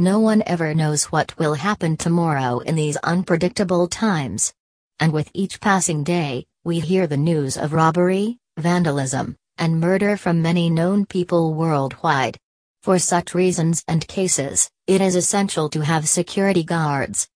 [0.00, 4.54] No one ever knows what will happen tomorrow in these unpredictable times.
[5.00, 10.40] And with each passing day, we hear the news of robbery, vandalism, and murder from
[10.40, 12.38] many known people worldwide.
[12.84, 17.26] For such reasons and cases, it is essential to have security guards.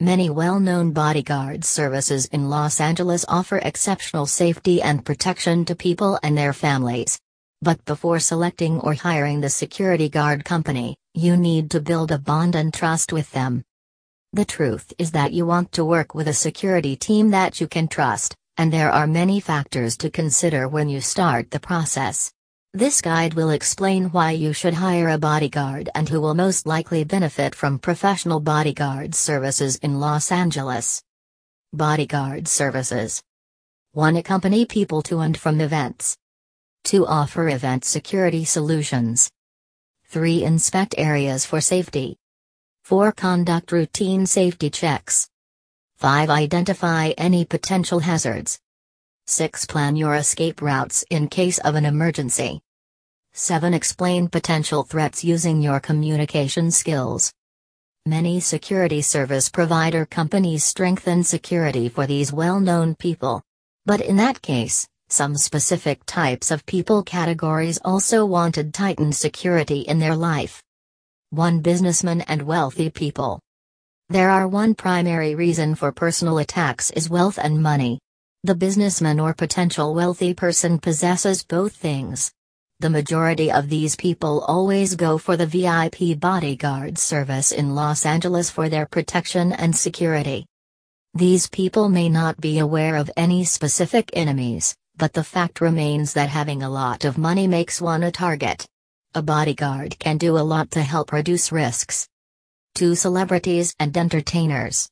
[0.00, 6.38] Many well-known bodyguard services in Los Angeles offer exceptional safety and protection to people and
[6.38, 7.20] their families.
[7.60, 12.54] But before selecting or hiring the security guard company, you need to build a bond
[12.54, 13.64] and trust with them.
[14.32, 17.88] The truth is that you want to work with a security team that you can
[17.88, 22.32] trust, and there are many factors to consider when you start the process.
[22.72, 27.02] This guide will explain why you should hire a bodyguard and who will most likely
[27.02, 31.02] benefit from professional bodyguard services in Los Angeles.
[31.72, 33.20] Bodyguard Services
[33.92, 34.14] 1.
[34.14, 36.16] Accompany people to and from events.
[36.84, 37.04] 2.
[37.04, 39.28] Offer event security solutions.
[40.10, 40.42] 3.
[40.42, 42.16] Inspect areas for safety.
[42.82, 43.12] 4.
[43.12, 45.28] Conduct routine safety checks.
[45.98, 46.28] 5.
[46.28, 48.58] Identify any potential hazards.
[49.28, 49.66] 6.
[49.66, 52.60] Plan your escape routes in case of an emergency.
[53.34, 53.72] 7.
[53.72, 57.32] Explain potential threats using your communication skills.
[58.04, 63.44] Many security service provider companies strengthen security for these well known people.
[63.86, 69.98] But in that case, some specific types of people categories also wanted tightened security in
[69.98, 70.62] their life.
[71.30, 71.60] 1.
[71.60, 73.40] Businessmen and wealthy people.
[74.08, 78.00] There are one primary reason for personal attacks is wealth and money.
[78.42, 82.32] The businessman or potential wealthy person possesses both things.
[82.80, 88.50] The majority of these people always go for the VIP bodyguard service in Los Angeles
[88.50, 90.46] for their protection and security.
[91.12, 96.28] These people may not be aware of any specific enemies, but the fact remains that
[96.28, 98.66] having a lot of money makes one a target.
[99.14, 102.06] A bodyguard can do a lot to help reduce risks.
[102.74, 102.94] 2.
[102.94, 104.90] Celebrities and entertainers.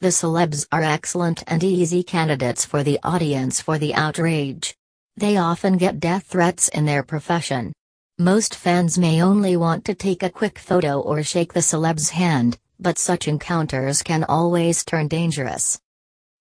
[0.00, 4.76] The celebs are excellent and easy candidates for the audience for the outrage.
[5.16, 7.72] They often get death threats in their profession.
[8.18, 12.58] Most fans may only want to take a quick photo or shake the celeb's hand,
[12.78, 15.80] but such encounters can always turn dangerous.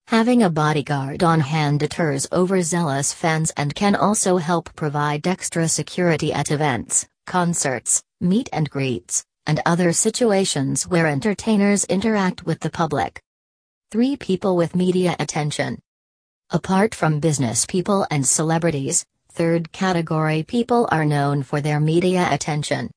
[0.09, 6.33] Having a bodyguard on hand deters overzealous fans and can also help provide extra security
[6.33, 13.21] at events, concerts, meet and greets, and other situations where entertainers interact with the public.
[13.91, 15.77] 3 People with media attention.
[16.49, 22.89] Apart from business people and celebrities, third category people are known for their media attention.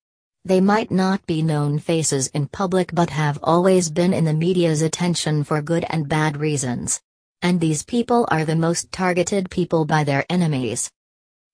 [0.45, 4.83] They might not be known faces in public but have always been in the media's
[4.83, 7.01] attention for good and bad reasons.
[7.43, 10.91] And these people are the most targeted people by their enemies.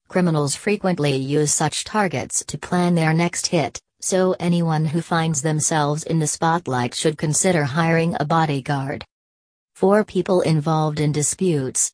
[0.09, 6.03] Criminals frequently use such targets to plan their next hit, so anyone who finds themselves
[6.05, 9.05] in the spotlight should consider hiring a bodyguard.
[9.75, 11.93] 4 people involved in disputes.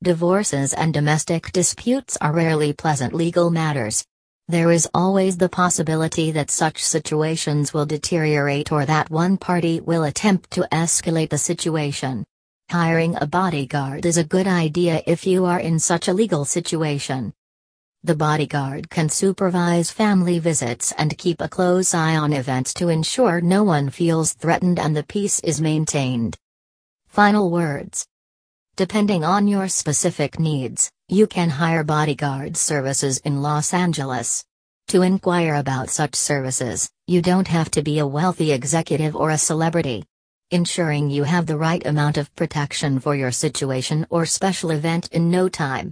[0.00, 4.04] Divorces and domestic disputes are rarely pleasant legal matters.
[4.50, 10.02] There is always the possibility that such situations will deteriorate or that one party will
[10.02, 12.24] attempt to escalate the situation.
[12.68, 17.32] Hiring a bodyguard is a good idea if you are in such a legal situation.
[18.02, 23.40] The bodyguard can supervise family visits and keep a close eye on events to ensure
[23.40, 26.36] no one feels threatened and the peace is maintained.
[27.06, 28.04] Final words.
[28.80, 34.42] Depending on your specific needs, you can hire bodyguard services in Los Angeles.
[34.88, 39.36] To inquire about such services, you don't have to be a wealthy executive or a
[39.36, 40.06] celebrity.
[40.50, 45.30] Ensuring you have the right amount of protection for your situation or special event in
[45.30, 45.88] no time.